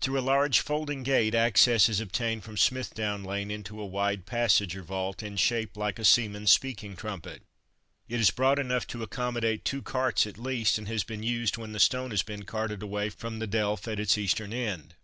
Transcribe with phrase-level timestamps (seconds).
[0.00, 4.74] Through a large folding gate access is obtained from Smithdown lane into a wide passage
[4.74, 7.42] or vault, in shape like a seaman's speaking trumpet.
[8.08, 11.72] It is broad enough to accommodate two carts at least, and has been used when
[11.72, 14.94] the stone has been carted away from the delph at its eastern end.